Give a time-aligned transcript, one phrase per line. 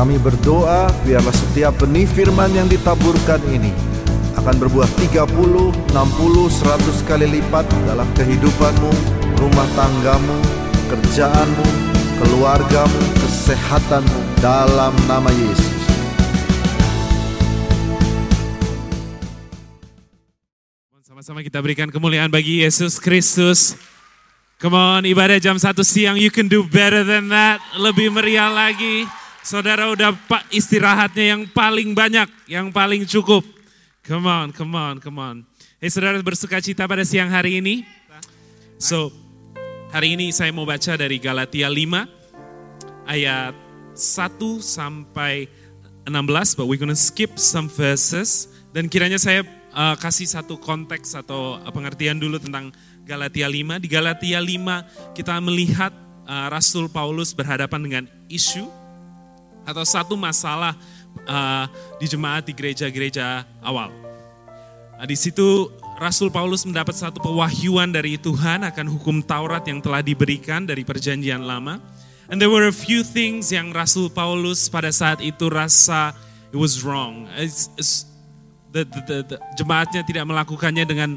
[0.00, 3.68] Kami berdoa biarlah setiap benih firman yang ditaburkan ini
[4.32, 8.92] akan berbuah 30, 60, 100 kali lipat dalam kehidupanmu,
[9.36, 10.40] rumah tanggamu,
[10.88, 11.66] kerjaanmu,
[12.16, 15.84] keluargamu, kesehatanmu dalam nama Yesus.
[21.04, 23.76] Sama-sama kita berikan kemuliaan bagi Yesus Kristus.
[24.64, 27.60] Come on, ibadah jam 1 siang, you can do better than that.
[27.76, 29.19] Lebih meriah lagi.
[29.40, 33.40] Saudara udah pak istirahatnya yang paling banyak, yang paling cukup.
[34.04, 35.36] Come on, come on, come on.
[35.80, 37.88] Hey saudara bersuka cita pada siang hari ini.
[38.76, 39.08] So,
[39.88, 43.56] hari ini saya mau baca dari Galatia 5 ayat
[43.96, 45.48] 1 sampai
[46.04, 48.44] 16, but we're gonna skip some verses.
[48.76, 49.40] Dan kiranya saya
[49.72, 52.76] uh, kasih satu konteks atau pengertian dulu tentang
[53.08, 53.80] Galatia 5.
[53.80, 55.96] Di Galatia 5 kita melihat
[56.28, 58.79] uh, Rasul Paulus berhadapan dengan isu
[59.64, 60.76] atau satu masalah
[61.26, 61.64] uh,
[61.98, 63.92] di jemaat di gereja-gereja awal.
[65.00, 70.00] Nah, di situ Rasul Paulus mendapat satu pewahyuan dari Tuhan akan hukum Taurat yang telah
[70.00, 71.76] diberikan dari perjanjian lama.
[72.30, 76.14] And there were a few things yang Rasul Paulus pada saat itu rasa
[76.54, 77.26] it was wrong.
[77.34, 78.06] It's, it's,
[78.70, 81.10] the, the, the, the, jemaatnya tidak melakukannya dengan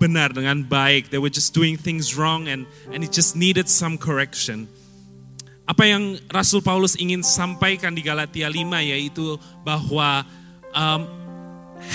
[0.00, 1.08] benar dengan baik.
[1.08, 4.68] They were just doing things wrong and and it just needed some correction.
[5.70, 8.58] Apa yang Rasul Paulus ingin sampaikan di Galatia 5
[8.90, 10.26] yaitu bahwa
[10.74, 11.06] um,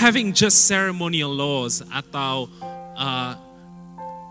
[0.00, 2.48] having just ceremonial laws atau
[2.96, 3.36] uh,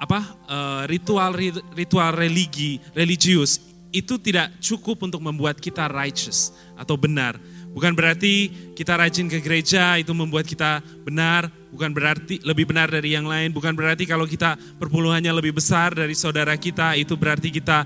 [0.02, 1.38] apa uh, ritual
[1.78, 3.62] ritual religi religius
[3.94, 7.38] itu tidak cukup untuk membuat kita righteous atau benar.
[7.76, 13.14] Bukan berarti kita rajin ke gereja itu membuat kita benar, bukan berarti lebih benar dari
[13.14, 17.84] yang lain, bukan berarti kalau kita perpuluhannya lebih besar dari saudara kita itu berarti kita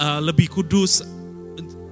[0.00, 1.04] uh, lebih kudus.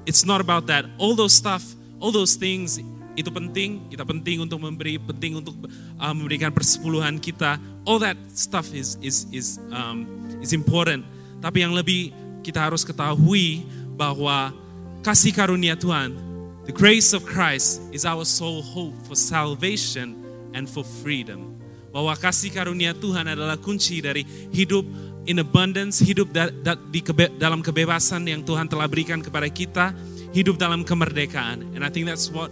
[0.08, 0.88] It's not about that.
[0.96, 1.60] All those stuff,
[2.00, 2.80] all those things
[3.12, 5.52] itu penting, kita penting untuk memberi, penting untuk
[6.00, 7.60] uh, memberikan persepuluhan kita.
[7.84, 10.08] All that stuff is is is um,
[10.40, 11.04] is important.
[11.44, 13.66] Tapi yang lebih kita harus ketahui
[13.98, 14.56] bahwa
[15.04, 16.16] kasih karunia Tuhan,
[16.64, 20.16] the grace of Christ is our sole hope for salvation
[20.56, 21.58] and for freedom.
[21.90, 24.22] Bahwa kasih karunia Tuhan adalah kunci dari
[24.54, 24.86] hidup
[25.28, 29.92] in abundance, hidup da, da, di kebe, dalam kebebasan yang Tuhan telah berikan kepada kita,
[30.32, 31.76] hidup dalam kemerdekaan.
[31.76, 32.48] And I think that's what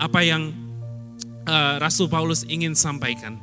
[0.00, 0.50] apa yang
[1.44, 3.36] uh, Rasul Paulus ingin sampaikan.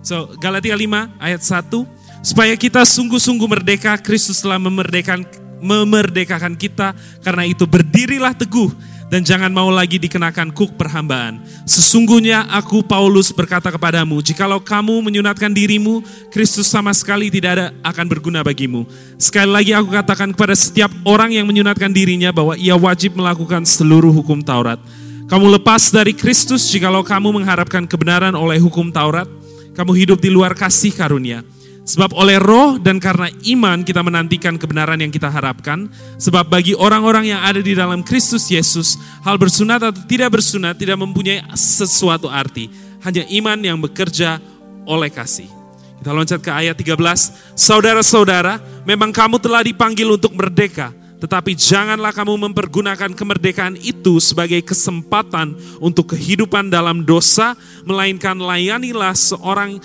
[0.00, 5.26] So Galatia 5 ayat 1, supaya kita sungguh-sungguh merdeka, Kristus telah memerdekakan
[5.60, 8.72] memerdekakan kita, karena itu berdirilah teguh
[9.10, 11.42] dan jangan mau lagi dikenakan kuk perhambaan.
[11.66, 16.00] Sesungguhnya aku Paulus berkata kepadamu, jikalau kamu menyunatkan dirimu,
[16.30, 18.86] Kristus sama sekali tidak ada akan berguna bagimu.
[19.18, 24.14] Sekali lagi aku katakan kepada setiap orang yang menyunatkan dirinya bahwa ia wajib melakukan seluruh
[24.14, 24.78] hukum Taurat.
[25.26, 29.26] Kamu lepas dari Kristus jikalau kamu mengharapkan kebenaran oleh hukum Taurat,
[29.74, 31.42] kamu hidup di luar kasih karunia.
[31.90, 35.90] Sebab oleh roh dan karena iman kita menantikan kebenaran yang kita harapkan.
[36.22, 38.94] Sebab bagi orang-orang yang ada di dalam Kristus Yesus,
[39.26, 42.70] hal bersunat atau tidak bersunat tidak mempunyai sesuatu arti.
[43.02, 44.38] Hanya iman yang bekerja
[44.86, 45.50] oleh kasih.
[45.98, 47.58] Kita loncat ke ayat 13.
[47.58, 50.94] Saudara-saudara, memang kamu telah dipanggil untuk merdeka.
[51.20, 57.52] Tetapi janganlah kamu mempergunakan kemerdekaan itu sebagai kesempatan untuk kehidupan dalam dosa,
[57.84, 59.76] melainkan layanilah seorang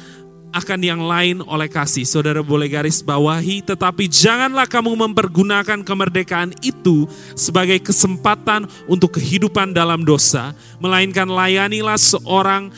[0.56, 2.08] akan yang lain oleh kasih.
[2.08, 7.04] Saudara boleh garis bawahi, tetapi janganlah kamu mempergunakan kemerdekaan itu
[7.36, 12.72] sebagai kesempatan untuk kehidupan dalam dosa, melainkan layanilah seorang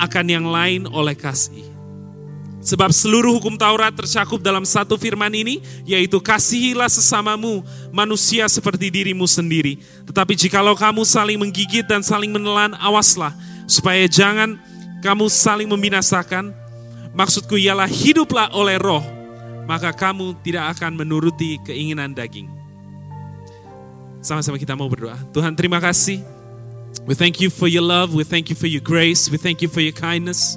[0.00, 1.68] akan yang lain oleh kasih.
[2.58, 7.64] Sebab seluruh hukum Taurat tercakup dalam satu firman ini, yaitu kasihilah sesamamu
[7.94, 9.78] manusia seperti dirimu sendiri.
[10.04, 13.32] Tetapi jikalau kamu saling menggigit dan saling menelan, awaslah,
[13.64, 14.58] supaya jangan
[15.00, 16.50] kamu saling membinasakan,
[17.18, 19.02] Maksudku ialah hiduplah oleh roh,
[19.66, 22.46] maka kamu tidak akan menuruti keinginan daging.
[24.22, 25.18] Sama-sama kita mau berdoa.
[25.34, 26.22] Tuhan terima kasih.
[27.10, 29.66] We thank you for your love, we thank you for your grace, we thank you
[29.66, 30.54] for your kindness.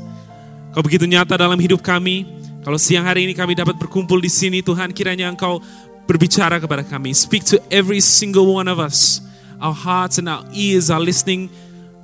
[0.71, 2.29] Kau begitu nyata dalam hidup kami.
[2.61, 5.65] Kalau siang hari ini kami dapat berkumpul di sini, Tuhan kiranya Engkau
[6.05, 7.09] berbicara kepada kami.
[7.17, 9.17] Speak to every single one of us.
[9.57, 11.49] Our hearts and our ears are listening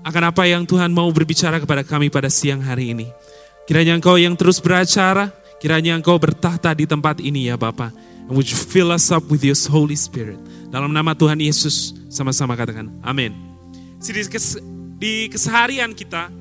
[0.02, 3.08] akan apa yang Tuhan mau berbicara kepada kami pada siang hari ini.
[3.68, 5.28] Kiranya Engkau yang terus beracara,
[5.60, 7.92] kiranya Engkau bertahta di tempat ini ya Bapa.
[8.28, 10.40] And would you fill us up with your Holy Spirit.
[10.72, 13.36] Dalam nama Tuhan Yesus, sama-sama katakan amin.
[14.98, 16.32] Di keseharian kita,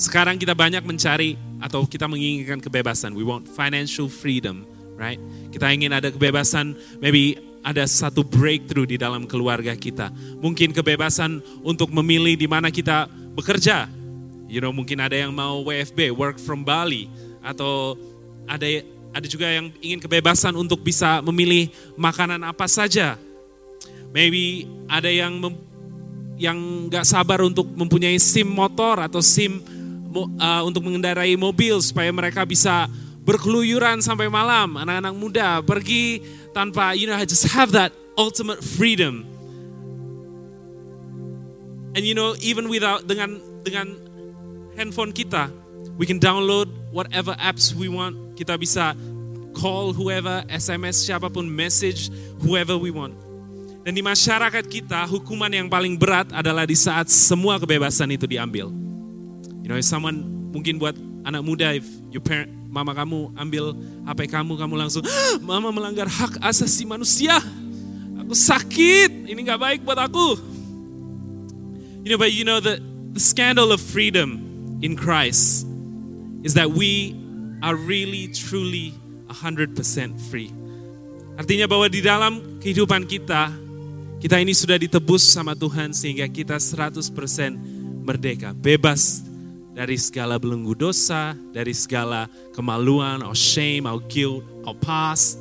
[0.00, 3.12] sekarang kita banyak mencari atau kita menginginkan kebebasan.
[3.12, 4.64] We want financial freedom,
[4.96, 5.20] right?
[5.52, 6.72] Kita ingin ada kebebasan,
[7.04, 10.10] maybe ada satu breakthrough di dalam keluarga kita.
[10.40, 13.06] Mungkin kebebasan untuk memilih di mana kita
[13.36, 13.86] bekerja.
[14.52, 17.08] You know, mungkin ada yang mau WFB, work from Bali,
[17.40, 17.96] atau
[18.44, 18.68] ada
[19.16, 23.16] ada juga yang ingin kebebasan untuk bisa memilih makanan apa saja.
[24.12, 25.56] Maybe ada yang mem,
[26.36, 26.58] yang
[26.92, 29.56] nggak sabar untuk mempunyai SIM motor atau SIM
[30.36, 32.92] uh, untuk mengendarai mobil supaya mereka bisa
[33.24, 34.76] berkeluyuran sampai malam.
[34.76, 36.20] Anak-anak muda pergi
[36.52, 37.88] tanpa you know just have that
[38.20, 39.24] ultimate freedom.
[41.96, 44.11] And you know even without dengan dengan
[44.76, 45.50] handphone kita,
[45.96, 48.16] we can download whatever apps we want.
[48.36, 48.96] Kita bisa
[49.52, 52.08] call whoever, SMS siapa pun, message
[52.40, 53.12] whoever we want.
[53.82, 58.70] Dan di masyarakat kita, hukuman yang paling berat adalah di saat semua kebebasan itu diambil.
[59.62, 60.22] You know, if someone
[60.54, 60.94] mungkin buat
[61.26, 63.74] anak muda, if your parent, mama kamu ambil
[64.06, 67.42] HP kamu, kamu langsung, ah, mama melanggar hak asasi manusia.
[68.22, 70.38] Aku sakit, ini gak baik buat aku.
[72.06, 72.78] You know, but you know the,
[73.14, 74.51] the scandal of freedom
[74.82, 75.64] in Christ
[76.42, 77.14] is that we
[77.62, 78.92] are really, truly
[79.30, 79.78] 100%
[80.28, 80.50] free.
[81.38, 83.54] Artinya bahwa di dalam kehidupan kita,
[84.20, 87.08] kita ini sudah ditebus sama Tuhan sehingga kita 100%
[88.02, 89.22] merdeka, bebas
[89.72, 95.40] dari segala belenggu dosa, dari segala kemaluan, or shame, or guilt, or past.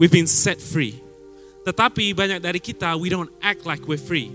[0.00, 0.96] We've been set free.
[1.66, 4.32] Tetapi banyak dari kita, we don't act like we're free.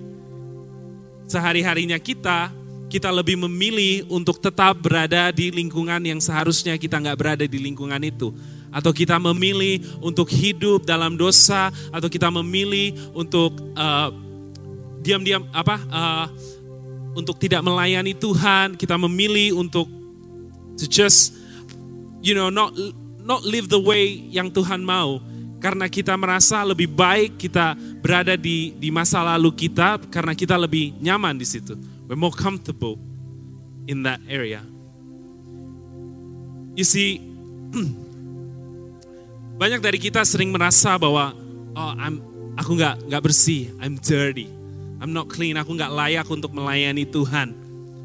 [1.26, 2.54] Sehari-harinya kita,
[2.94, 7.98] kita lebih memilih untuk tetap berada di lingkungan yang seharusnya kita nggak berada di lingkungan
[8.06, 8.30] itu.
[8.70, 14.14] Atau kita memilih untuk hidup dalam dosa, atau kita memilih untuk uh,
[15.02, 16.28] diam-diam apa uh,
[17.18, 19.90] untuk tidak melayani Tuhan, kita memilih untuk
[20.78, 21.34] to just
[22.22, 22.78] you know not
[23.26, 25.18] not live the way yang Tuhan mau.
[25.58, 27.74] Karena kita merasa lebih baik kita
[28.06, 31.93] berada di di masa lalu kita karena kita lebih nyaman di situ.
[32.08, 33.00] We're more comfortable
[33.88, 34.62] in that area.
[36.76, 37.22] You see,
[39.54, 41.32] Banyak dari kita sering merasa bahwa
[41.78, 42.18] oh I'm,
[42.58, 44.50] aku nggak nggak bersih, I'm dirty,
[44.98, 47.62] I'm not clean, aku nggak layak untuk melayani Tuhan.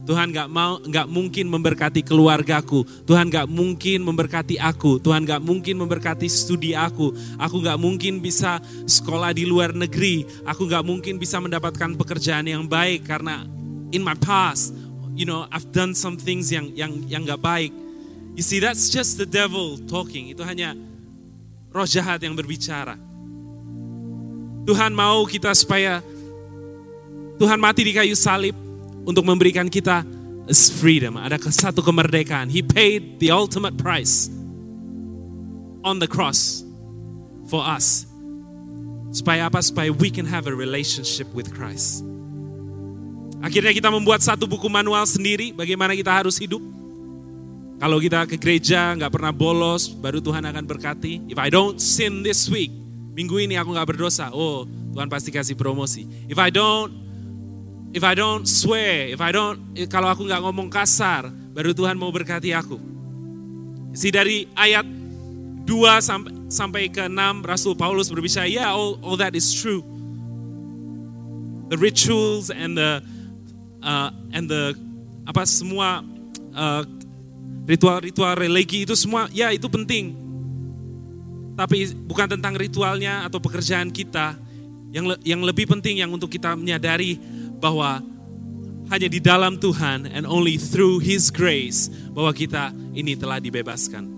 [0.09, 2.81] Tuhan nggak mau, nggak mungkin memberkati keluargaku.
[3.05, 4.97] Tuhan nggak mungkin memberkati aku.
[5.05, 7.13] Tuhan nggak mungkin memberkati studi aku.
[7.37, 8.57] Aku nggak mungkin bisa
[8.89, 10.25] sekolah di luar negeri.
[10.49, 13.45] Aku nggak mungkin bisa mendapatkan pekerjaan yang baik karena
[13.93, 14.75] in my past,
[15.15, 17.73] you know, I've done some things yang yang yang nggak baik.
[18.39, 20.31] You see, that's just the devil talking.
[20.31, 20.79] Itu hanya
[21.75, 22.95] roh jahat yang berbicara.
[24.69, 26.05] Tuhan mau kita supaya
[27.41, 28.53] Tuhan mati di kayu salib
[29.09, 30.05] untuk memberikan kita
[30.55, 32.49] freedom, ada satu kemerdekaan.
[32.49, 34.33] He paid the ultimate price
[35.85, 36.65] on the cross
[37.49, 38.09] for us.
[39.13, 39.61] Supaya apa?
[39.65, 42.05] Supaya we can have a relationship with Christ.
[43.39, 46.59] Akhirnya kita membuat satu buku manual sendiri bagaimana kita harus hidup.
[47.79, 51.31] Kalau kita ke gereja nggak pernah bolos, baru Tuhan akan berkati.
[51.31, 52.75] If I don't sin this week,
[53.15, 54.35] minggu ini aku nggak berdosa.
[54.35, 56.03] Oh, Tuhan pasti kasih promosi.
[56.27, 56.91] If I don't,
[57.95, 62.11] if I don't swear, if I don't, kalau aku nggak ngomong kasar, baru Tuhan mau
[62.11, 62.83] berkati aku.
[63.95, 64.83] Si dari ayat
[65.63, 65.71] 2
[66.03, 69.87] sampai sampai ke 6 Rasul Paulus berbicara, yeah, all, all that is true.
[71.71, 73.05] The rituals and the
[73.83, 74.73] uh, and the
[75.29, 76.01] apa semua
[76.57, 76.83] uh,
[77.69, 80.17] Ritual-ritual religi itu semua, ya itu penting.
[81.53, 84.41] Tapi bukan tentang ritualnya atau pekerjaan kita.
[84.89, 87.21] Yang le yang lebih penting yang untuk kita menyadari
[87.61, 88.01] bahwa
[88.89, 94.09] hanya di dalam Tuhan and only through His grace bahwa kita ini telah dibebaskan.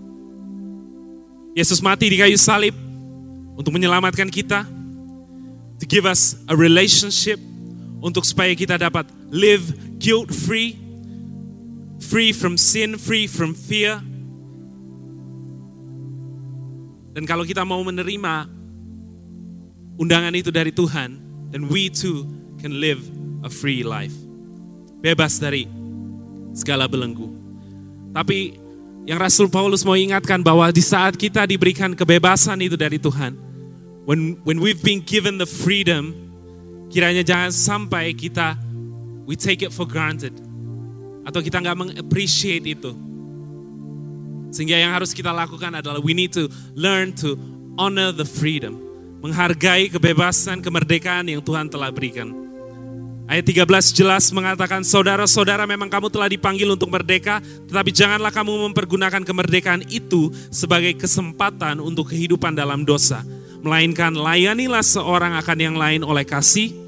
[1.51, 2.71] Yesus mati di kayu salib
[3.59, 4.63] untuk menyelamatkan kita,
[5.75, 7.35] to give us a relationship
[8.01, 9.69] untuk supaya kita dapat live
[10.01, 10.75] guilt free,
[12.01, 14.01] free from sin, free from fear.
[17.13, 18.49] Dan kalau kita mau menerima
[20.01, 21.21] undangan itu dari Tuhan,
[21.53, 22.25] then we too
[22.57, 22.99] can live
[23.45, 24.15] a free life.
[25.05, 25.69] Bebas dari
[26.57, 27.29] segala belenggu.
[28.11, 28.57] Tapi
[29.05, 33.33] yang Rasul Paulus mau ingatkan bahwa di saat kita diberikan kebebasan itu dari Tuhan,
[34.05, 36.13] when when we've been given the freedom,
[36.91, 38.59] kiranya jangan sampai kita
[39.23, 40.35] we take it for granted
[41.23, 42.91] atau kita nggak mengappreciate itu.
[44.51, 47.39] Sehingga yang harus kita lakukan adalah we need to learn to
[47.79, 48.75] honor the freedom.
[49.23, 52.33] Menghargai kebebasan, kemerdekaan yang Tuhan telah berikan.
[53.31, 59.23] Ayat 13 jelas mengatakan, saudara-saudara memang kamu telah dipanggil untuk merdeka, tetapi janganlah kamu mempergunakan
[59.23, 63.23] kemerdekaan itu sebagai kesempatan untuk kehidupan dalam dosa.
[63.61, 66.80] melainkan layanilah seorang akan yang lain oleh kasih.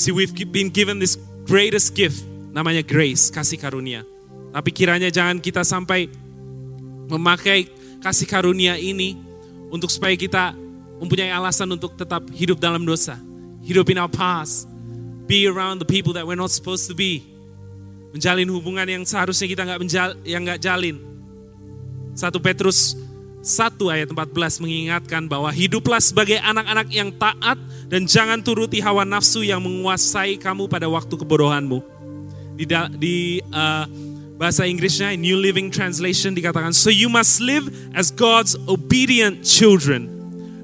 [0.00, 2.24] See, we've been given this greatest gift,
[2.56, 4.00] namanya grace, kasih karunia.
[4.48, 6.08] Tapi kiranya jangan kita sampai
[7.12, 7.68] memakai
[8.00, 9.20] kasih karunia ini
[9.68, 10.56] untuk supaya kita
[11.04, 13.20] mempunyai alasan untuk tetap hidup dalam dosa.
[13.60, 14.64] Hidup in our past.
[15.28, 17.20] Be around the people that we're not supposed to be.
[18.16, 20.96] Menjalin hubungan yang seharusnya kita nggak menjal, yang nggak jalin.
[22.16, 22.96] Satu Petrus
[23.40, 27.56] 1 ayat 14 mengingatkan bahwa hiduplah sebagai anak-anak yang taat
[27.88, 31.80] dan jangan turuti hawa nafsu yang menguasai kamu pada waktu kebodohanmu.
[32.60, 32.68] Di,
[33.00, 33.16] di
[33.48, 33.88] uh,
[34.36, 40.12] bahasa Inggrisnya New Living Translation dikatakan, so you must live as God's obedient children.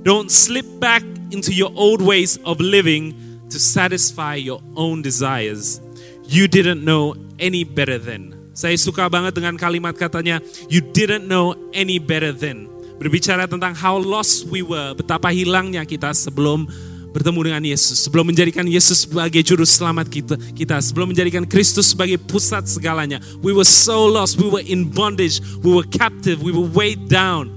[0.04, 1.00] Don't slip back
[1.33, 3.16] into your old ways of living
[3.49, 5.80] to satisfy your own desires.
[6.28, 8.36] You didn't know any better then.
[8.57, 10.41] Saya suka banget dengan kalimat katanya,
[10.73, 12.65] you didn't know any better then.
[12.97, 16.65] Berbicara tentang how lost we were, betapa hilangnya kita sebelum
[17.13, 22.17] bertemu dengan Yesus, sebelum menjadikan Yesus sebagai juru selamat kita, kita, sebelum menjadikan Kristus sebagai
[22.17, 23.21] pusat segalanya.
[23.45, 27.53] We were so lost, we were in bondage, we were captive, we were weighed down.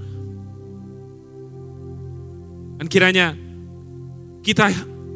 [2.76, 3.32] Dan kiranya
[4.44, 4.68] kita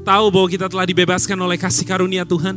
[0.09, 2.57] tahu bahwa kita telah dibebaskan oleh kasih karunia Tuhan.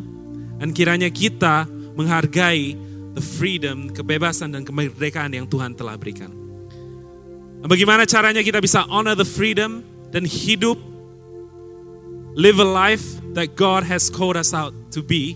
[0.63, 2.86] Dan kiranya kita menghargai
[3.17, 6.29] the freedom, kebebasan dan kemerdekaan yang Tuhan telah berikan.
[7.57, 9.81] Nah, bagaimana caranya kita bisa honor the freedom
[10.13, 10.77] dan hidup
[12.37, 15.33] live a life that God has called us out to be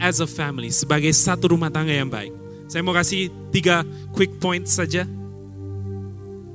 [0.00, 2.32] as a family, sebagai satu rumah tangga yang baik.
[2.72, 3.84] Saya mau kasih tiga
[4.16, 5.04] quick points saja.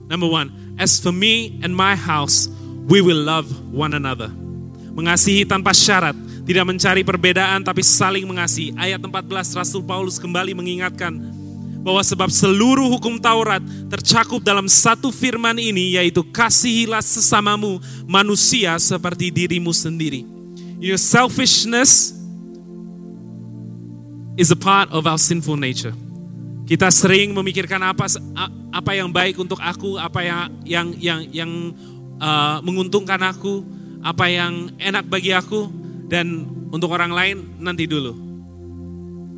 [0.09, 0.49] Number one,
[0.81, 2.49] as for me and my house,
[2.89, 4.33] we will love one another.
[4.93, 8.75] Mengasihi tanpa syarat, tidak mencari perbedaan tapi saling mengasihi.
[8.75, 11.15] Ayat 14 Rasul Paulus kembali mengingatkan
[11.83, 19.31] bahwa sebab seluruh hukum Taurat tercakup dalam satu firman ini yaitu kasihilah sesamamu manusia seperti
[19.31, 20.23] dirimu sendiri.
[20.83, 22.15] Your selfishness
[24.35, 25.95] is a part of our sinful nature.
[26.63, 28.07] Kita sering memikirkan apa
[28.71, 31.51] apa yang baik untuk aku, apa yang yang yang yang
[32.19, 33.63] uh, menguntungkan aku,
[33.99, 35.82] apa yang enak bagi aku
[36.13, 38.13] dan untuk orang lain nanti dulu.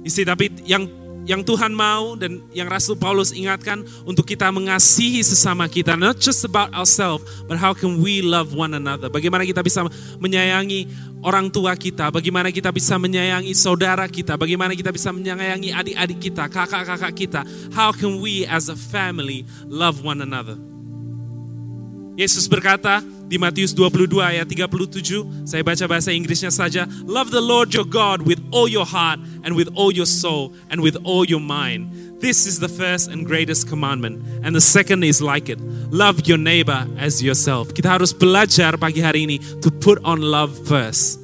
[0.03, 0.83] Isi tapi yang
[1.25, 5.95] yang Tuhan mau dan yang Rasul Paulus ingatkan untuk kita mengasihi sesama kita.
[5.95, 9.07] Not just about ourselves, but how can we love one another.
[9.07, 9.87] Bagaimana kita bisa
[10.21, 10.85] menyayangi
[11.25, 16.43] orang tua kita, bagaimana kita bisa menyayangi saudara kita, bagaimana kita bisa menyayangi adik-adik kita,
[16.45, 17.41] kakak-kakak kita.
[17.73, 20.59] How can we as a family love one another?
[22.15, 26.85] Yesus berkata di Matius 22 ayat 37, saya baca bahasa Inggrisnya saja.
[27.09, 30.81] Love the Lord your God with all your heart and with all your soul and
[30.81, 31.89] with all your mind.
[32.21, 34.21] This is the first and greatest commandment.
[34.45, 35.57] And the second is like it.
[35.89, 37.73] Love your neighbor as yourself.
[37.73, 41.17] Kita harus belajar pagi hari ini to put on love first.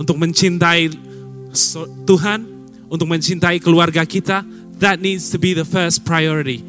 [0.00, 0.88] Untuk mencintai
[2.08, 2.48] Tuhan,
[2.88, 4.40] untuk mencintai keluarga kita,
[4.80, 6.64] that needs to be the first priority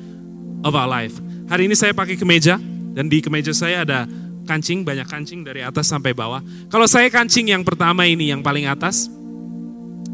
[0.67, 1.15] of our life.
[1.47, 2.59] Hari ini saya pakai kemeja,
[2.93, 4.05] dan di kemeja saya ada
[4.43, 6.43] kancing, banyak kancing dari atas sampai bawah.
[6.67, 9.07] Kalau saya kancing yang pertama ini, yang paling atas,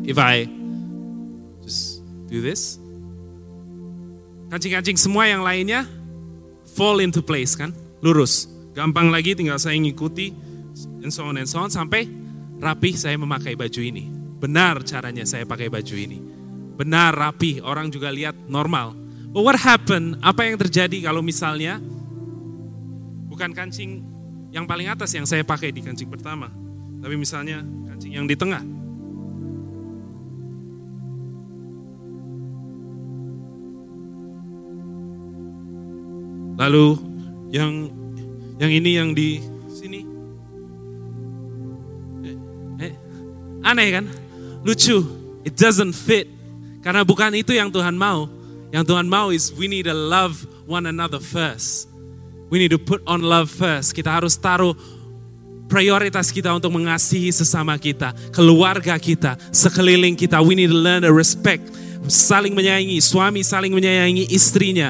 [0.05, 0.45] if I
[1.65, 2.77] just do this,
[4.49, 5.85] kancing-kancing semua yang lainnya
[6.73, 8.49] fall into place kan, lurus.
[8.73, 10.31] Gampang lagi tinggal saya ngikuti,
[11.03, 12.05] and so on and so on, sampai
[12.61, 14.07] rapi saya memakai baju ini.
[14.39, 16.17] Benar caranya saya pakai baju ini.
[16.79, 18.95] Benar rapi, orang juga lihat normal.
[19.29, 21.77] But what happened, apa yang terjadi kalau misalnya
[23.29, 24.01] bukan kancing
[24.49, 26.49] yang paling atas yang saya pakai di kancing pertama,
[27.01, 28.61] tapi misalnya kancing yang di tengah.
[36.59, 36.87] Lalu
[37.55, 37.87] yang
[38.59, 39.39] yang ini yang di
[39.71, 40.03] sini.
[42.27, 42.35] Eh,
[42.83, 42.93] eh,
[43.63, 44.05] aneh kan?
[44.67, 44.99] Lucu.
[45.47, 46.27] It doesn't fit.
[46.83, 48.27] Karena bukan itu yang Tuhan mau.
[48.75, 51.87] Yang Tuhan mau is we need to love one another first.
[52.49, 53.93] We need to put on love first.
[53.93, 54.73] Kita harus taruh
[55.69, 60.41] prioritas kita untuk mengasihi sesama kita, keluarga kita, sekeliling kita.
[60.41, 61.69] We need to learn to respect,
[62.09, 64.89] saling menyayangi, suami saling menyayangi istrinya,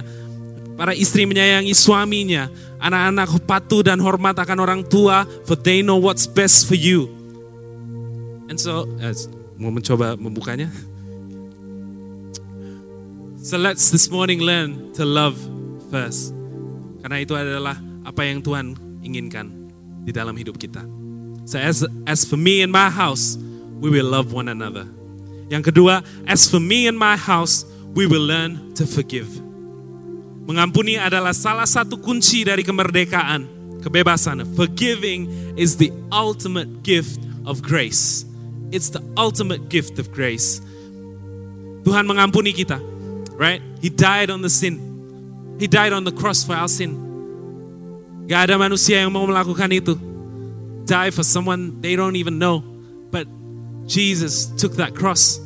[0.79, 2.47] para istri menyayangi suaminya,
[2.79, 7.11] anak-anak patuh dan hormat akan orang tua, for they know what's best for you.
[8.47, 9.13] And so, uh,
[9.59, 10.71] mau mencoba membukanya.
[13.43, 15.35] So let's this morning learn to love
[15.91, 16.38] first.
[16.99, 19.47] Karena itu adalah apa yang Tuhan inginkan
[20.03, 20.83] di dalam hidup kita.
[21.49, 23.39] So as, as for me and my house,
[23.81, 24.85] we will love one another.
[25.49, 27.65] Yang kedua, as for me and my house,
[27.97, 29.27] we will learn to forgive.
[30.45, 33.45] Mengampuni adalah salah satu kunci dari kemerdekaan,
[33.81, 34.45] kebebasan.
[34.57, 38.25] Forgiving is the ultimate gift of grace.
[38.69, 40.61] It's the ultimate gift of grace.
[41.85, 42.77] Tuhan mengampuni kita,
[43.37, 43.61] right?
[43.81, 44.88] He died on the sin.
[45.59, 46.95] He died on the cross for our sin.
[48.31, 49.99] Gak ada manusia yang mau melakukan itu.
[50.87, 52.63] Die for someone they don't even know.
[53.11, 53.27] But
[53.83, 55.37] Jesus took that cross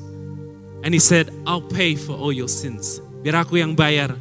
[0.85, 3.01] and he said, I'll pay for all your sins.
[3.25, 4.13] Biar aku yang bayar.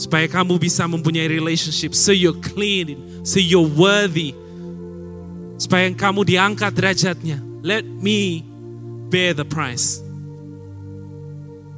[0.00, 1.94] Supaya kamu bisa mempunyai relationship.
[1.94, 3.22] So you're clean.
[3.22, 4.34] So you're worthy.
[5.60, 7.38] Supaya kamu diangkat derajatnya.
[7.62, 8.42] Let me
[9.12, 10.00] bear the price.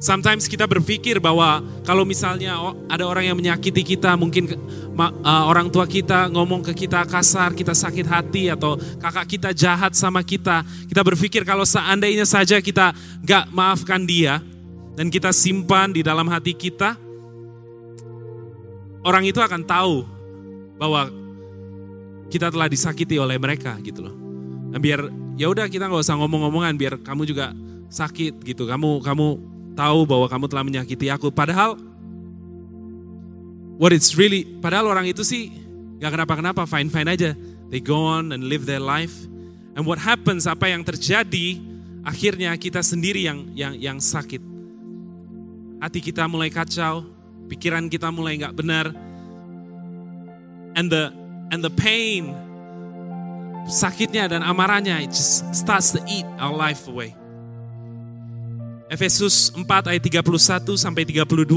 [0.01, 2.57] Sometimes kita berpikir bahwa kalau misalnya
[2.89, 4.49] ada orang yang menyakiti kita, mungkin
[5.21, 10.25] orang tua kita ngomong ke kita kasar, kita sakit hati atau kakak kita jahat sama
[10.25, 14.41] kita, kita berpikir kalau seandainya saja kita gak maafkan dia
[14.97, 16.97] dan kita simpan di dalam hati kita,
[19.05, 20.01] orang itu akan tahu
[20.81, 21.13] bahwa
[22.33, 24.17] kita telah disakiti oleh mereka gitu loh.
[24.73, 27.53] Dan biar ya udah kita nggak usah ngomong-ngomongan biar kamu juga
[27.93, 28.65] sakit gitu.
[28.65, 31.31] Kamu kamu tahu bahwa kamu telah menyakiti aku.
[31.31, 31.79] Padahal
[33.81, 35.49] what it's really, padahal orang itu sih
[36.01, 37.31] gak kenapa-kenapa, fine-fine aja.
[37.71, 39.15] They go on and live their life.
[39.77, 41.61] And what happens, apa yang terjadi,
[42.03, 44.43] akhirnya kita sendiri yang yang yang sakit.
[45.79, 47.07] Hati kita mulai kacau,
[47.47, 48.91] pikiran kita mulai nggak benar.
[50.75, 51.15] And the
[51.55, 52.35] and the pain,
[53.71, 57.15] sakitnya dan amarahnya, it just starts to eat our life away.
[58.91, 61.47] Efesus 4 ayat 31 sampai 32.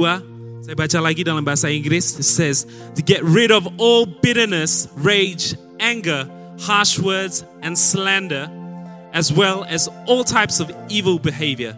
[0.62, 2.14] Saya baca lagi dalam bahasa Inggris.
[2.14, 2.62] It says,
[2.94, 6.30] to get rid of all bitterness, rage, anger,
[6.62, 8.46] harsh words, and slander,
[9.10, 11.74] as well as all types of evil behavior.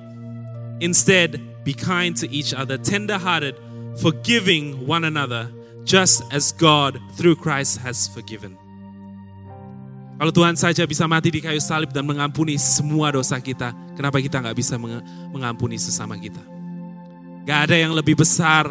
[0.85, 3.57] Instead, be kind to each other, tender-hearted,
[3.99, 5.49] forgiving one another,
[5.89, 8.61] just as God through Christ has forgiven.
[10.17, 14.41] Kalau Tuhan saja bisa mati di kayu salib dan mengampuni semua dosa kita, kenapa kita
[14.41, 14.81] nggak bisa
[15.29, 16.41] mengampuni sesama kita?
[17.45, 18.67] Gak ada yang lebih besar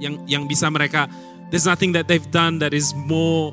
[0.00, 1.06] yang yang bisa mereka.
[1.52, 3.52] There's nothing that they've done that is more,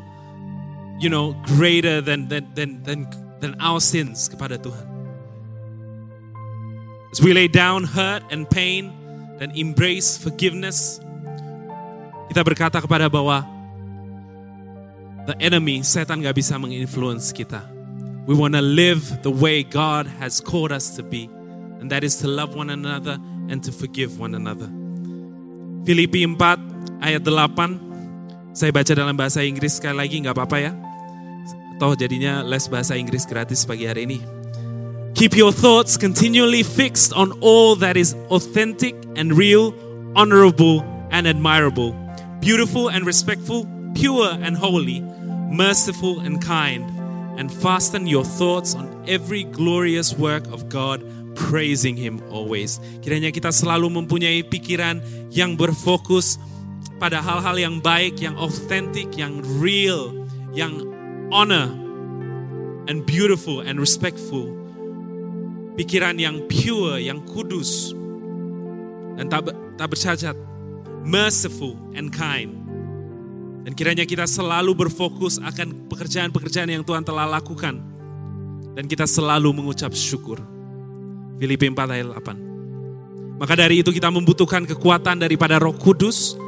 [1.04, 3.00] you know, greater than than than than,
[3.44, 4.88] than our sins kepada Tuhan.
[7.12, 8.96] As we lay down hurt and pain
[9.36, 11.04] dan embrace forgiveness,
[12.32, 13.44] kita berkata kepada bahwa
[15.30, 17.62] the enemy, setan gak bisa menginfluence kita.
[18.26, 21.30] We want to live the way God has called us to be.
[21.80, 24.68] And that is to love one another and to forgive one another.
[25.86, 28.58] Filipi 4 ayat 8.
[28.58, 30.74] Saya baca dalam bahasa Inggris sekali lagi, nggak apa-apa ya.
[31.80, 34.20] Toh jadinya les bahasa Inggris gratis pagi hari ini.
[35.15, 39.72] Keep your thoughts continually fixed on all that is authentic and real,
[40.13, 41.96] honorable and admirable,
[42.44, 43.63] beautiful and respectful,
[43.96, 45.02] pure and holy,
[45.50, 46.86] merciful and kind,
[47.42, 51.02] and fasten your thoughts on every glorious work of God,
[51.34, 52.78] praising Him always.
[53.02, 55.02] Kiranya kita selalu mempunyai pikiran
[55.34, 56.38] yang berfokus
[57.02, 60.14] pada hal-hal yang baik, yang authentic, yang real,
[60.54, 60.86] yang
[61.34, 61.74] honor,
[62.86, 64.52] and beautiful and respectful.
[65.80, 67.96] Pikiran yang pure, yang kudus,
[69.16, 69.48] dan tak,
[69.80, 70.36] tak bercacat,
[71.08, 72.59] merciful and kind
[73.63, 77.76] dan kiranya kita selalu berfokus akan pekerjaan-pekerjaan yang Tuhan telah lakukan.
[78.76, 80.39] Dan kita selalu mengucap syukur.
[81.36, 83.39] Filipi 4 ayat 8.
[83.39, 86.39] Maka dari itu kita membutuhkan kekuatan daripada roh kudus.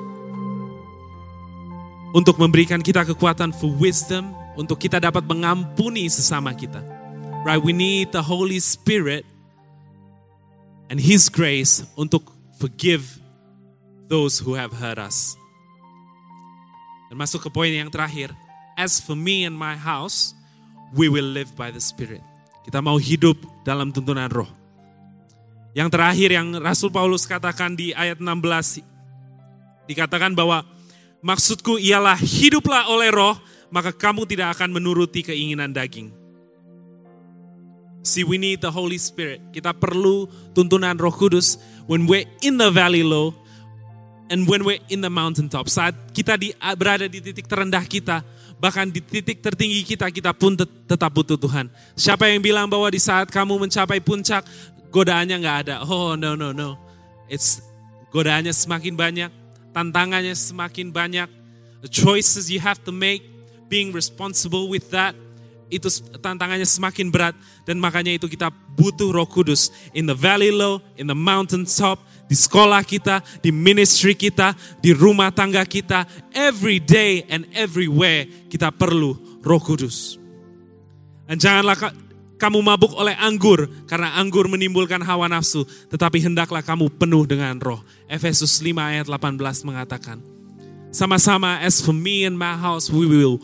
[2.11, 4.31] Untuk memberikan kita kekuatan for wisdom.
[4.55, 6.79] Untuk kita dapat mengampuni sesama kita.
[7.43, 9.25] Right, we need the Holy Spirit
[10.93, 12.29] and His grace untuk
[12.61, 13.17] forgive
[14.11, 15.40] those who have hurt us.
[17.11, 18.31] Dan masuk ke poin yang terakhir.
[18.79, 20.31] As for me and my house,
[20.95, 22.23] we will live by the Spirit.
[22.63, 23.35] Kita mau hidup
[23.67, 24.47] dalam tuntunan roh.
[25.75, 28.79] Yang terakhir yang Rasul Paulus katakan di ayat 16.
[29.91, 30.63] Dikatakan bahwa
[31.19, 33.35] maksudku ialah hiduplah oleh roh,
[33.75, 36.15] maka kamu tidak akan menuruti keinginan daging.
[38.07, 39.43] See, we need the Holy Spirit.
[39.51, 41.59] Kita perlu tuntunan roh kudus.
[41.91, 43.35] When we're in the valley low,
[44.31, 48.23] And when we're in the mountaintop, saat kita di, berada di titik terendah kita,
[48.55, 50.55] bahkan di titik tertinggi kita, kita pun
[50.87, 51.67] tetap butuh Tuhan.
[51.99, 54.47] Siapa yang bilang bahwa di saat kamu mencapai puncak,
[54.87, 55.75] godaannya nggak ada?
[55.83, 56.79] Oh no no no,
[57.27, 57.59] it's
[58.15, 59.31] godaannya semakin banyak,
[59.75, 61.27] tantangannya semakin banyak,
[61.83, 63.27] the choices you have to make,
[63.67, 65.11] being responsible with that,
[65.71, 65.87] itu
[66.23, 71.07] tantangannya semakin berat dan makanya itu kita butuh Roh Kudus in the valley low, in
[71.07, 71.99] the mountain top,
[72.31, 78.71] di sekolah kita, di ministry kita, di rumah tangga kita, every day and everywhere kita
[78.71, 80.15] perlu Roh Kudus.
[81.27, 81.91] Dan janganlah
[82.39, 87.83] kamu mabuk oleh anggur karena anggur menimbulkan hawa nafsu, tetapi hendaklah kamu penuh dengan roh.
[88.07, 90.23] Efesus 5 ayat 18 mengatakan,
[90.87, 93.43] sama-sama as for me and my house we will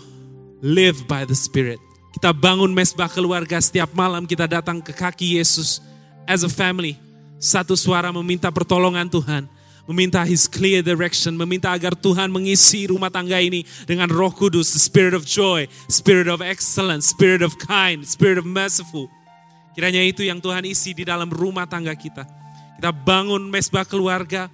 [0.64, 1.84] live by the Spirit.
[2.16, 5.84] Kita bangun mesbah keluarga setiap malam kita datang ke kaki Yesus
[6.24, 7.07] as a family.
[7.38, 9.46] Satu suara meminta pertolongan Tuhan.
[9.88, 11.38] Meminta His clear direction.
[11.38, 14.74] Meminta agar Tuhan mengisi rumah tangga ini dengan roh kudus.
[14.74, 19.08] The spirit of joy, spirit of excellence, spirit of kind, spirit of merciful.
[19.78, 22.26] Kiranya itu yang Tuhan isi di dalam rumah tangga kita.
[22.82, 24.50] Kita bangun mesbah keluarga.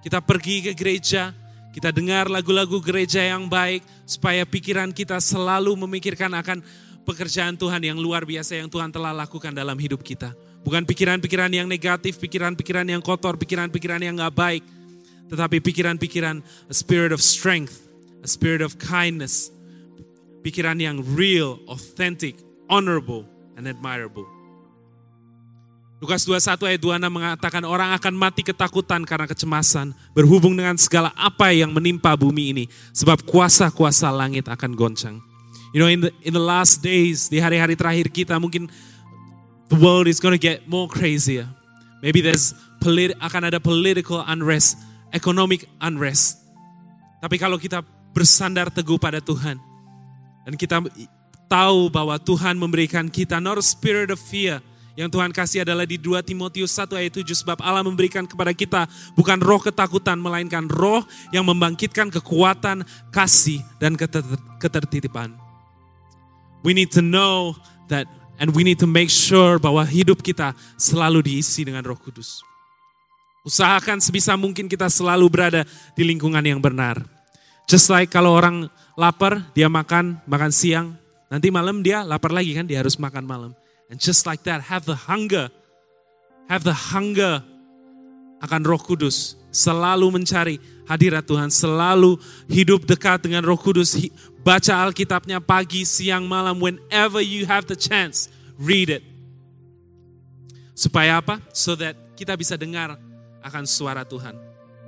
[0.00, 1.34] Kita pergi ke gereja.
[1.74, 3.82] Kita dengar lagu-lagu gereja yang baik.
[4.06, 6.62] Supaya pikiran kita selalu memikirkan akan
[7.02, 10.30] pekerjaan Tuhan yang luar biasa yang Tuhan telah lakukan dalam hidup kita.
[10.60, 14.62] Bukan pikiran-pikiran yang negatif, pikiran-pikiran yang kotor, pikiran-pikiran yang gak baik.
[15.32, 17.88] Tetapi pikiran-pikiran a spirit of strength,
[18.20, 19.48] a spirit of kindness.
[20.44, 22.36] Pikiran yang real, authentic,
[22.68, 23.24] honorable,
[23.56, 24.28] and admirable.
[26.00, 31.52] Lukas 21 ayat 26 mengatakan orang akan mati ketakutan karena kecemasan berhubung dengan segala apa
[31.52, 32.64] yang menimpa bumi ini
[32.96, 35.20] sebab kuasa-kuasa langit akan goncang.
[35.76, 38.66] You know, in the in the last days, di hari-hari terakhir kita, mungkin
[39.70, 41.46] the world is going to get more crazier.
[42.02, 42.52] Maybe there's
[42.82, 44.76] polit akan ada political unrest,
[45.14, 46.42] economic unrest.
[47.22, 49.56] Tapi kalau kita bersandar teguh pada Tuhan
[50.42, 50.82] dan kita
[51.46, 54.58] tahu bahwa Tuhan memberikan kita not a spirit of fear,
[54.98, 58.90] yang Tuhan kasih adalah di 2 Timotius 1 ayat 7 sebab Allah memberikan kepada kita
[59.14, 62.82] bukan roh ketakutan melainkan roh yang membangkitkan kekuatan,
[63.14, 63.94] kasih dan
[64.58, 65.36] ketertiban.
[66.66, 67.56] We need to know
[67.88, 68.04] that
[68.40, 72.40] and we need to make sure bahwa hidup kita selalu diisi dengan Roh Kudus.
[73.44, 77.04] Usahakan sebisa mungkin kita selalu berada di lingkungan yang benar.
[77.68, 80.96] Just like kalau orang lapar, dia makan, makan siang,
[81.28, 83.52] nanti malam dia lapar lagi kan, dia harus makan malam.
[83.92, 85.52] And just like that, have the hunger,
[86.48, 87.44] have the hunger
[88.40, 92.18] akan Roh Kudus, selalu mencari hadirat Tuhan, selalu
[92.50, 93.94] hidup dekat dengan Roh Kudus,
[94.40, 99.04] Baca Alkitabnya pagi, siang, malam, whenever you have the chance, read it.
[100.72, 101.44] Supaya apa?
[101.52, 102.96] So that kita bisa dengar
[103.44, 104.32] akan suara Tuhan.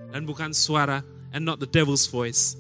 [0.08, 1.04] Dan bukan suara,
[1.36, 2.56] and not the devil's voice.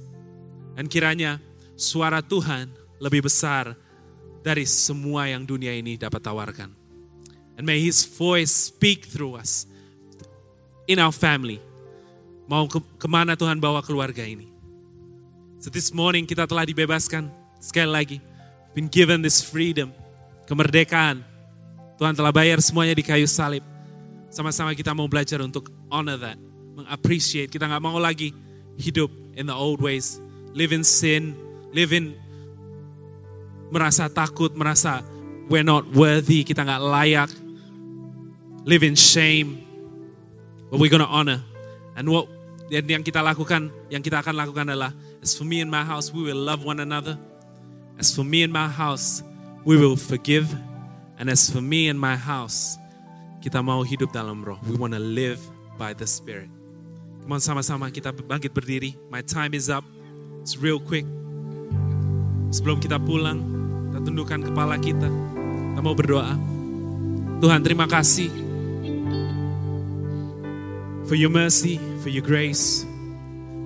[0.76, 1.40] Dan kiranya
[1.76, 2.68] suara Tuhan
[3.00, 3.72] lebih besar
[4.44, 6.70] dari semua yang dunia ini dapat tawarkan.
[7.56, 9.68] And may his voice speak through us
[10.88, 11.60] in our family.
[12.50, 14.50] Mau ke, ke mana Tuhan bawa keluarga ini?
[15.62, 17.30] So this morning kita telah dibebaskan
[17.62, 18.18] sekali lagi.
[18.74, 19.94] Been given this freedom,
[20.50, 21.22] kemerdekaan.
[22.00, 23.62] Tuhan telah bayar semuanya di kayu salib.
[24.32, 26.40] Sama-sama kita mau belajar untuk honor that,
[26.74, 27.52] mengappreciate.
[27.52, 28.32] Kita nggak mau lagi
[28.80, 30.18] hidup in the old ways,
[30.56, 31.36] live in sin,
[31.70, 32.16] live in
[33.68, 35.04] merasa takut, merasa
[35.52, 37.30] we're not worthy, kita nggak layak,
[38.64, 39.60] live in shame.
[40.72, 41.44] But we're gonna honor.
[41.92, 42.31] And what
[42.72, 46.24] yang kita lakukan, yang kita akan lakukan adalah As for me and my house, we
[46.24, 47.20] will love one another.
[48.00, 49.22] As for me and my house,
[49.62, 50.48] we will forgive.
[51.20, 52.80] And as for me and my house,
[53.44, 54.58] kita mau hidup dalam roh.
[54.66, 55.38] We want to live
[55.78, 56.50] by the Spirit.
[57.22, 58.98] Come on sama-sama kita bangkit berdiri.
[59.12, 59.86] My time is up.
[60.42, 61.06] It's real quick.
[62.50, 63.38] Sebelum kita pulang,
[63.94, 65.06] kita tundukkan kepala kita.
[65.06, 66.34] Kita mau berdoa.
[67.38, 68.42] Tuhan terima kasih
[71.06, 72.82] for your mercy, for your grace.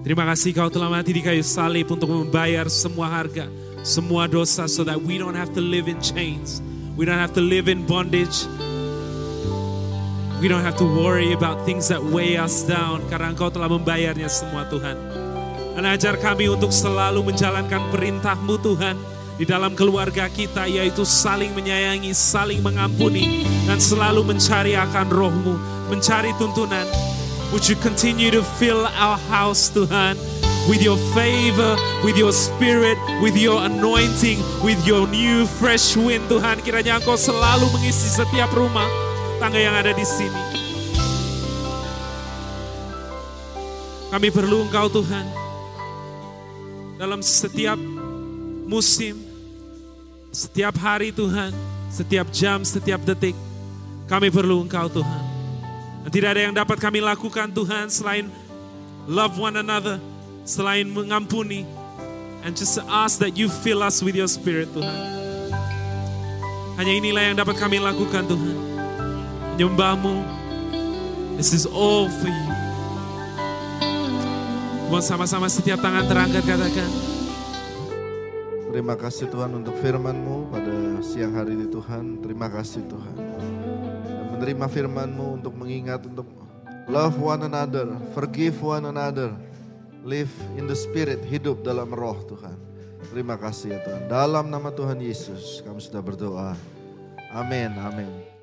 [0.05, 3.49] Terima kasih kau telah mati di kayu salib untuk membayar semua harga,
[3.81, 6.61] semua dosa so that we don't have to live in chains.
[6.95, 8.45] We don't have to live in bondage.
[10.37, 14.29] We don't have to worry about things that weigh us down karena Engkau telah membayarnya
[14.29, 14.95] semua Tuhan.
[15.75, 18.97] Dan ajar kami untuk selalu menjalankan perintahmu Tuhan
[19.37, 25.55] di dalam keluarga kita yaitu saling menyayangi, saling mengampuni dan selalu mencari akan rohmu,
[25.89, 26.85] mencari tuntunan,
[27.55, 30.19] Would you continue to fill our house, Tuhan,
[30.67, 36.59] with your favor, with your spirit, with your anointing, with your new fresh wind, Tuhan.
[36.63, 38.87] Kiranya Engkau selalu mengisi setiap rumah
[39.39, 40.43] tangga yang ada di sini.
[44.11, 45.27] Kami perlu Engkau, Tuhan,
[46.99, 47.79] dalam setiap
[48.67, 49.19] musim,
[50.35, 51.55] setiap hari, Tuhan,
[51.95, 53.39] setiap jam, setiap detik.
[54.11, 55.26] Kami perlu Engkau, Tuhan.
[56.07, 58.31] Dan tidak ada yang dapat kami lakukan Tuhan selain
[59.11, 59.99] love one another,
[60.47, 61.67] selain mengampuni,
[62.47, 65.03] and just ask that you fill us with your spirit Tuhan.
[66.79, 68.55] Hanya inilah yang dapat kami lakukan Tuhan.
[69.59, 70.23] Menyembahmu.
[71.35, 72.53] This is all for you.
[74.87, 76.91] Mau sama-sama setiap tangan terangkat katakan.
[78.71, 82.23] Terima kasih Tuhan untuk firman-Mu pada siang hari ini Tuhan.
[82.23, 83.36] Terima kasih Tuhan.
[84.37, 86.29] Menerima firman-Mu untuk mengingat untuk
[86.93, 89.33] love one another, forgive one another,
[90.05, 92.55] live in the spirit, hidup dalam roh Tuhan.
[93.09, 94.13] Terima kasih ya Tuhan.
[94.13, 96.53] Dalam nama Tuhan Yesus kami sudah berdoa.
[97.33, 98.36] Amin, amin.